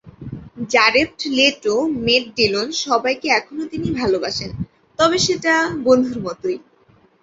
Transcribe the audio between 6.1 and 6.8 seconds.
মতোই।